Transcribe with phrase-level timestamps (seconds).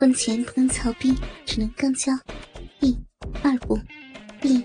[0.00, 1.14] 婚前不能操逼，
[1.44, 2.10] 只能刚交。
[2.80, 2.96] 第
[3.42, 3.78] 二部
[4.40, 4.64] 第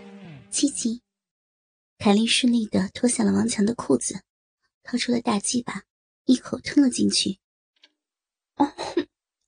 [0.49, 1.01] 七集，
[1.97, 4.21] 凯莉顺利的脱下了王强的裤子，
[4.81, 5.83] 掏出了大鸡巴，
[6.23, 7.37] 一口吞了进去。
[8.55, 8.73] 哦，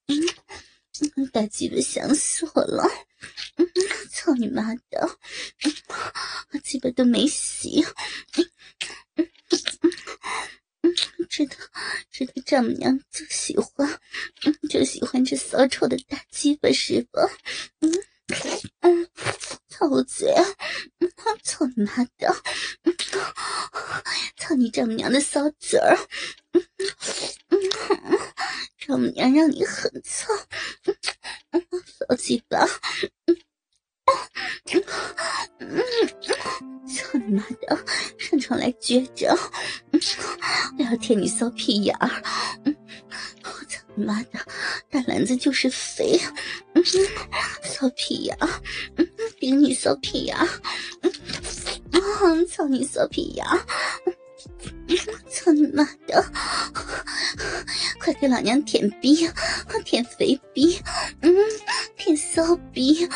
[0.08, 2.84] 嗯，大鸡巴想死我了！
[3.56, 3.66] 嗯
[4.12, 5.18] 操你妈的，
[6.52, 7.90] 我鸡巴都没洗道，
[12.18, 13.88] 知道丈母娘就喜欢，
[14.68, 17.22] 就喜欢这骚臭的大鸡巴是吧？
[17.82, 17.94] 嗯
[18.80, 19.08] 嗯，
[19.70, 20.34] 操我嘴！
[21.44, 22.36] 操你妈的！
[24.36, 25.96] 操你丈母娘的骚嘴儿！
[28.80, 30.34] 丈母娘让你狠操！
[31.86, 32.68] 骚鸡巴！
[36.88, 37.78] 操你妈的！
[38.18, 39.38] 上床来撅着！
[40.78, 42.10] 我要舔你骚屁眼儿！
[43.44, 44.40] 我操你妈的！
[44.90, 46.20] 大篮子就是肥！
[47.64, 48.50] 骚屁眼儿！
[49.40, 50.48] 顶你骚屁眼儿！
[52.50, 53.60] 操你骚屁眼儿！
[55.30, 56.26] 操你妈的！
[58.00, 59.30] 快给老娘舔逼！
[59.84, 60.80] 舔肥逼！
[61.22, 61.36] 嗯，
[61.98, 63.08] 舔骚逼！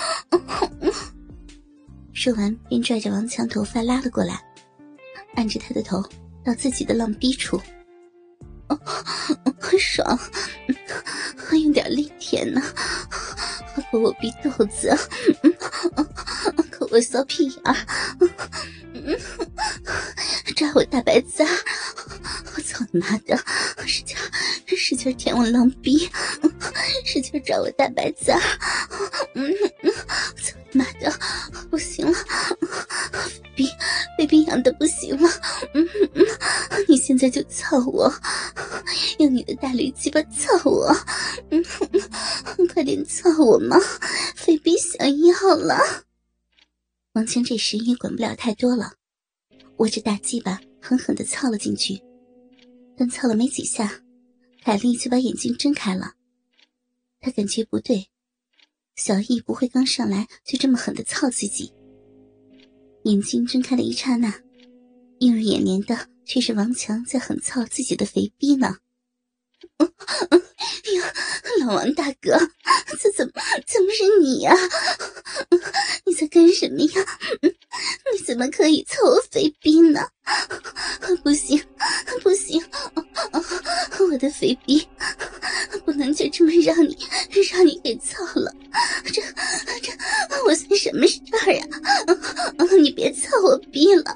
[2.22, 4.40] 说完，便拽着王强头发拉了过来，
[5.34, 6.00] 按着他的头
[6.46, 7.60] 到自己的浪逼处。
[9.60, 10.20] 很爽，
[11.36, 12.62] 还有点力舔呢，
[13.90, 14.96] 抠我逼肚子，
[16.70, 17.76] 抠我骚屁眼，
[20.56, 21.44] 抓我大白子，
[22.56, 23.36] 我操你妈的，
[23.88, 24.16] 使劲
[24.78, 26.08] 使劲舔我浪逼，
[27.04, 28.32] 使劲抓我大白子，
[29.34, 29.52] 嗯，
[30.38, 31.12] 操妈的，
[31.70, 32.18] 不行了，
[33.56, 33.68] 逼
[34.18, 35.30] 被逼痒的不行了，
[35.74, 36.26] 嗯嗯，
[36.88, 38.12] 你现在就操我。
[39.20, 40.96] 用你的大驴鸡巴操我，
[41.50, 41.64] 嗯，
[42.74, 43.78] 快点操我嘛，
[44.36, 45.78] 肥逼想要了。
[47.14, 48.94] 王强这时也管不了太多了，
[49.78, 52.02] 握着大鸡巴狠狠的操了进去。
[52.98, 53.92] 但操了没几下，
[54.64, 56.14] 凯莉就把眼睛睁开了。
[57.20, 58.08] 她感觉不对，
[58.96, 61.74] 小易不会刚上来就这么狠的操自己。
[63.04, 64.34] 眼睛睁开的一刹那，
[65.20, 68.78] 映入眼帘的却是王强在狠操自己的肥逼呢。
[69.78, 69.88] 哎
[70.96, 71.14] 呀，
[71.62, 72.38] 老王大哥，
[73.00, 73.34] 这怎么
[73.66, 74.54] 怎么是你呀？
[76.06, 77.06] 你在干什么呀？
[78.14, 79.50] 你怎么可以操我肥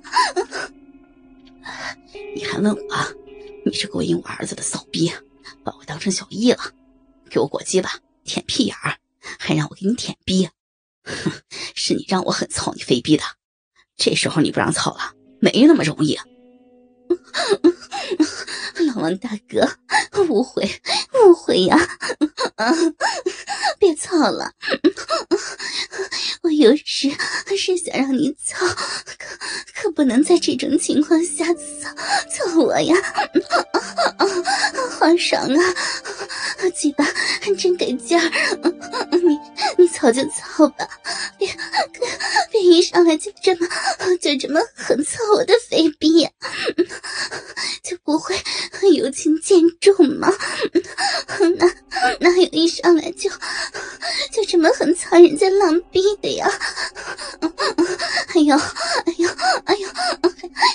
[2.35, 2.79] 你还问我？
[3.65, 5.11] 你是勾引我儿子的骚逼！
[5.63, 6.59] 把我当成小易了，
[7.29, 7.89] 给我裹鸡巴
[8.23, 8.97] 舔屁眼儿，
[9.39, 10.47] 还让我给你舔逼，
[11.03, 11.31] 哼，
[11.73, 13.23] 是你让我很操你肥逼的，
[13.97, 16.17] 这时候你不让操了，没那么容易。
[18.87, 19.67] 老王大哥，
[20.23, 20.63] 误会
[21.13, 21.77] 误会呀，
[23.79, 24.51] 别操了，
[26.41, 27.11] 我有时
[27.57, 29.37] 是想让你操，可
[29.75, 31.89] 可不能在这种情况下操
[32.29, 32.95] 操我呀。
[34.99, 35.59] 皇上啊！
[36.75, 37.05] 鸡巴
[37.57, 38.31] 真给劲儿，
[39.11, 39.37] 你
[39.77, 40.87] 你操就操吧，
[42.65, 43.67] 一上来就这么
[44.21, 46.27] 就这么狠操我的肥逼，
[47.83, 48.35] 就不会
[48.93, 50.31] 由轻见重吗？
[51.57, 51.67] 哪
[52.19, 53.29] 哪有一上来就
[54.31, 56.49] 就这么狠操人家浪逼的呀？
[58.35, 59.29] 哎呦哎呦
[59.65, 59.87] 哎呦，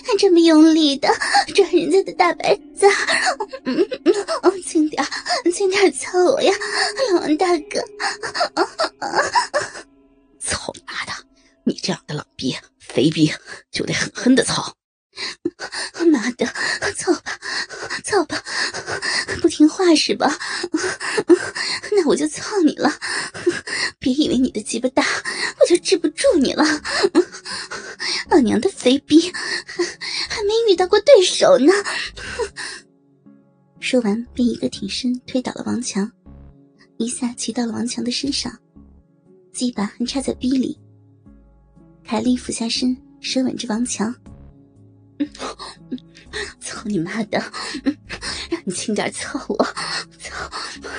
[0.07, 1.09] 还这么用力的
[1.55, 2.59] 抓人家的大白
[13.11, 13.33] 逼，
[13.71, 14.75] 就得狠狠的操！
[16.11, 16.47] 妈的，
[16.97, 17.39] 操吧，
[18.05, 18.43] 操吧！
[19.43, 20.39] 不听话是吧？
[21.93, 22.91] 那我就操你了！
[23.99, 25.05] 别以为你的鸡巴大，
[25.61, 26.65] 我就治不住你了！
[28.31, 29.31] 老娘的肥逼，
[29.67, 29.85] 还
[30.29, 31.73] 还没遇到过对手呢！
[33.79, 36.11] 说完，便一个挺身推倒了王强，
[36.97, 38.57] 一下骑到了王强的身上，
[39.53, 40.80] 鸡巴还插在逼里。
[42.05, 44.15] 凯莉俯下身，舌吻着王强
[46.61, 47.39] ：“操你妈的！
[48.51, 49.65] 让你轻点操我！
[50.19, 50.51] 操，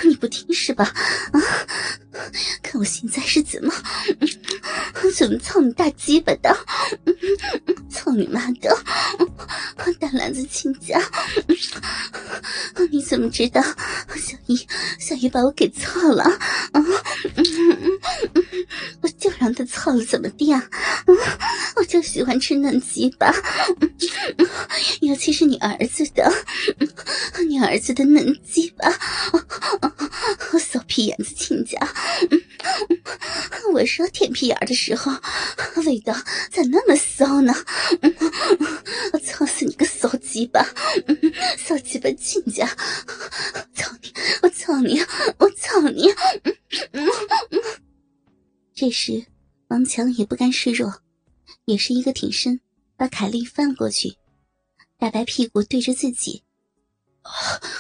[0.04, 0.86] 你不听是吧？
[0.86, 1.42] 啊，
[2.64, 3.74] 看我现在是怎么
[5.16, 6.56] 怎么操你大鸡巴的！
[7.90, 8.78] 操你妈的！
[10.00, 11.02] 大篮子亲家！”
[12.90, 13.62] 你怎么知道
[14.16, 14.68] 小姨
[15.00, 16.24] 小姨把我给操了？
[16.24, 16.84] 啊，
[19.02, 20.64] 我就让他操了，怎么地啊？
[21.76, 23.34] 我就喜欢吃嫩鸡巴，
[25.02, 26.32] 尤其是你儿子的，
[27.48, 28.92] 你儿子的嫩鸡巴，
[30.60, 31.80] 骚屁眼子亲家。
[33.74, 35.12] 我说舔屁眼的时候，
[35.86, 36.14] 味道
[36.52, 37.54] 咋那么骚呢？
[39.14, 40.66] 我操死你个骚鸡巴！
[41.58, 42.68] 骚鸡巴亲家！
[43.74, 44.14] 操你！
[44.42, 45.02] 我操你！
[45.38, 46.14] 我操你！
[48.82, 49.28] 这时，
[49.68, 51.04] 王强也不甘示弱，
[51.66, 52.60] 也是一个挺身，
[52.98, 54.18] 把凯莉翻过去，
[54.98, 56.44] 大白屁股对着自己。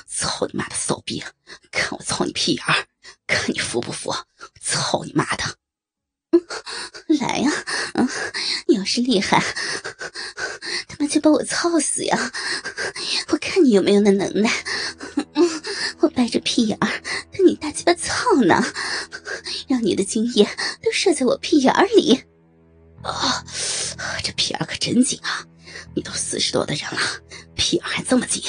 [0.05, 1.23] 操你妈的骚逼！
[1.71, 2.85] 看我操你屁眼儿，
[3.25, 4.13] 看你服不服？
[4.61, 5.43] 操你妈的！
[7.19, 7.51] 来呀！
[7.95, 8.07] 嗯，
[8.67, 9.43] 你要是厉害，
[10.87, 12.31] 他妈就把我操死呀！
[13.29, 14.51] 我看你有没有那能耐。
[16.01, 17.01] 我掰着屁眼儿
[17.31, 18.63] 跟你大鸡巴操呢，
[19.67, 20.47] 让你的精液
[20.83, 22.23] 都射在我屁眼里。
[23.01, 23.43] 啊，
[24.23, 25.45] 这屁眼可真紧啊！
[25.95, 26.99] 你都四十多的人了，
[27.55, 28.43] 屁眼还这么紧，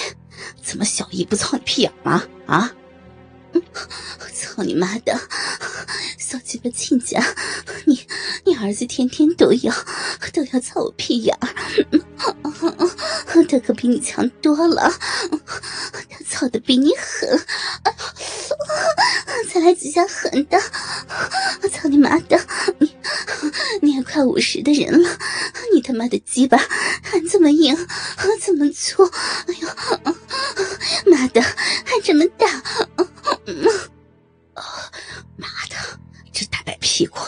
[0.62, 2.22] 怎么小姨不操你屁眼吗？
[2.46, 2.70] 啊？
[3.52, 3.60] 我
[4.34, 5.18] 操你妈的！
[6.18, 7.22] 小鸡巴亲家，
[7.84, 8.06] 你
[8.44, 9.74] 你儿子天天都要
[10.32, 11.48] 都要操我屁眼儿，
[13.48, 14.90] 他可比你强多了，
[16.08, 17.28] 他操的比你狠，
[19.62, 20.58] 来几下狠的！
[21.62, 22.38] 我 操你妈的！
[22.78, 22.96] 你
[23.80, 25.18] 你也快五十的人了，
[25.72, 27.76] 你他妈的鸡巴还这么硬，
[28.40, 29.04] 这么粗！
[29.46, 29.68] 哎呦，
[31.06, 32.46] 妈的，还这么大！
[35.36, 35.76] 妈的，
[36.32, 37.18] 这大白屁股，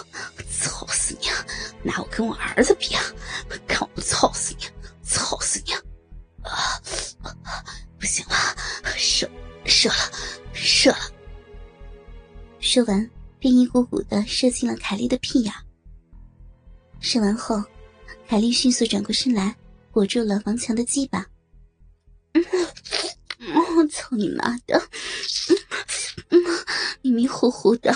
[0.50, 1.28] 操死你！
[1.84, 3.02] 拿我跟我儿子比啊？
[12.64, 15.52] 说完，便一股股的射进了凯莉的屁眼。
[16.98, 17.62] 射完后，
[18.26, 19.54] 凯莉迅速转过身来，
[19.90, 21.26] 裹住了王强的鸡巴。
[23.76, 24.82] 我操你妈的！
[27.02, 27.94] 迷迷糊糊的，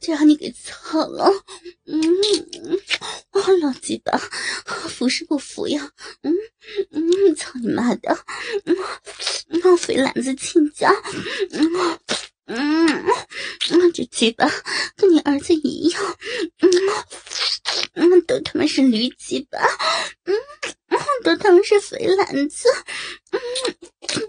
[0.00, 1.30] 就让你给操了。
[1.84, 2.00] 嗯，
[3.60, 4.16] 老鸡巴，
[4.88, 5.90] 服是不服呀？
[6.22, 6.32] 嗯
[6.90, 8.18] 嗯，操你妈的！
[8.64, 10.90] 嗯，肥懒子亲家。
[11.50, 12.00] 嗯
[14.22, 14.46] 鸡巴
[14.94, 16.00] 跟你儿子一样。
[16.60, 16.70] 嗯
[17.94, 19.58] 嗯，都他妈是驴鸡巴。
[20.22, 20.32] 嗯，
[21.24, 22.68] 都他妈是肥懒子。
[23.32, 23.40] 嗯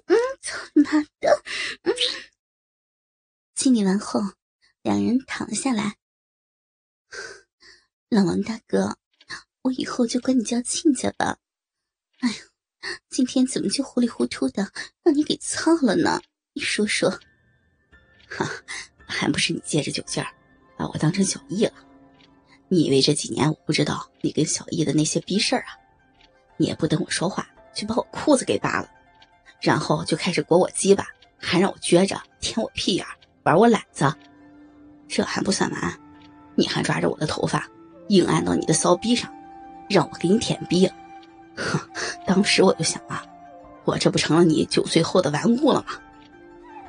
[0.08, 0.90] 嗯，操你妈
[1.22, 1.44] 的！
[1.84, 1.94] 嗯。
[3.54, 4.20] 清理完后，
[4.82, 5.98] 两人躺下来。
[8.10, 8.98] 老王大哥，
[9.62, 11.38] 我以后就管你叫亲家吧。
[12.18, 12.36] 哎呀，
[13.12, 14.72] 今天怎么就糊里糊涂的
[15.04, 16.20] 让你给操了呢？
[16.54, 17.12] 你说说。
[18.28, 18.50] 哈，
[19.14, 20.28] 还不是你借着酒劲儿
[20.76, 21.74] 把我当成小易了？
[22.68, 25.78] 你以为这几年我不知道你跟小易的那些逼事儿啊？
[26.58, 28.90] 你也不等我说话，就把我裤子给扒了，
[29.62, 31.06] 然后就开始裹我鸡巴，
[31.38, 33.12] 还让我撅着舔我屁眼儿。
[33.44, 34.12] 玩我懒子，
[35.08, 36.00] 这还不算完，
[36.56, 37.68] 你还抓着我的头发，
[38.08, 39.32] 硬按到你的骚逼上，
[39.90, 40.90] 让我给你舔逼。
[41.56, 41.80] 哼，
[42.26, 43.24] 当时我就想啊，
[43.84, 45.94] 我这不成了你酒醉后的玩物了吗？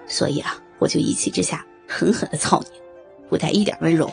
[0.07, 2.81] 所以啊，我就一气之下狠狠的操你，
[3.29, 4.11] 不带一点温柔。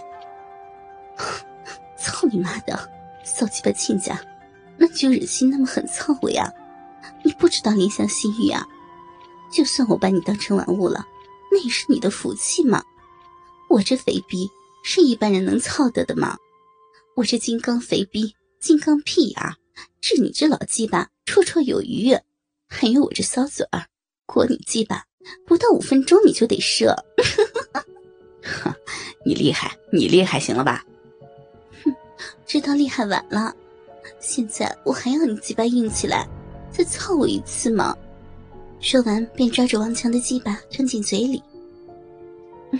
[1.97, 2.77] 操你妈的，
[3.23, 4.19] 骚鸡巴亲家，
[4.77, 6.47] 那就忍心那么狠操我呀？
[7.23, 8.63] 你不知道怜香惜玉啊？
[9.51, 11.03] 就算我把你当成玩物了。
[11.51, 12.81] 那也是你的福气嘛！
[13.67, 14.49] 我这肥逼
[14.85, 16.37] 是一般人能操得的吗？
[17.15, 19.55] 我这金刚肥逼、金刚屁眼，
[19.99, 22.15] 治你这老鸡巴绰绰有余。
[22.69, 23.87] 还有我这骚嘴儿，
[24.25, 25.03] 裹你鸡巴
[25.45, 26.95] 不到五分钟你就得射。
[28.43, 28.73] 哼，
[29.25, 30.85] 你厉害，你厉害，行了吧？
[31.83, 31.93] 哼，
[32.45, 33.55] 知道厉害晚了。
[34.19, 36.27] 现在我还要你鸡巴硬起来，
[36.71, 37.95] 再操我一次吗？
[38.79, 41.41] 说完，便抓着王强的鸡巴吞进嘴里。
[42.71, 42.79] 嗯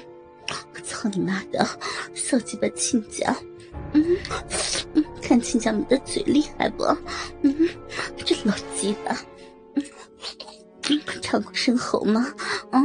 [0.84, 1.66] 操你妈的，
[2.14, 3.36] 骚鸡巴亲家！
[3.94, 4.18] 嗯
[4.94, 6.84] 嗯，看亲家母的嘴厉害不？
[7.42, 7.70] 嗯，
[8.26, 9.18] 这老鸡巴，
[10.92, 12.34] 嗯，唱过声喉吗？
[12.72, 12.82] 啊，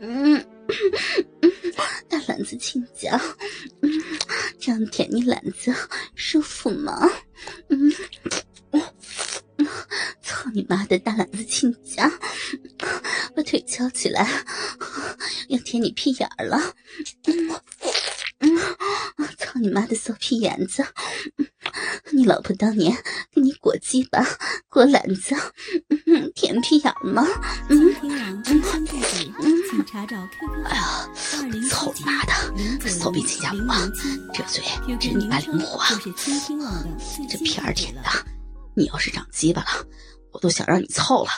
[0.00, 0.34] 嗯
[1.40, 1.52] 嗯，
[2.08, 3.18] 大篮子亲家，
[3.80, 3.90] 嗯，
[4.60, 5.74] 这样舔你篮子
[6.14, 7.08] 舒服吗？
[7.68, 7.92] 嗯。
[10.22, 12.10] 操你妈的大篮子亲家，
[13.34, 14.26] 把腿翘起来，
[15.48, 16.58] 要舔你屁眼儿了。
[17.26, 17.60] 嗯，
[19.52, 20.82] 操你妈的骚屁眼子，
[22.10, 22.96] 你老婆当年
[23.30, 24.24] 给你裹鸡巴、
[24.70, 25.36] 裹篮子、
[26.06, 27.22] 嗯舔屁眼吗？
[27.68, 28.72] 嗯嗯嗯。
[30.64, 31.10] 哎呀，
[31.68, 32.88] 操你妈的！
[32.88, 33.70] 骚逼亲家母，
[34.32, 34.64] 这嘴
[34.98, 36.00] 真你妈灵活啊！
[37.28, 38.02] 这屁眼舔的，
[38.74, 39.86] 你要是长鸡巴了，
[40.32, 41.30] 我都想让你操了。